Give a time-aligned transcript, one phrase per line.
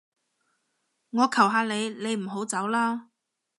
[1.11, 3.11] 我求下你，你唔好走啦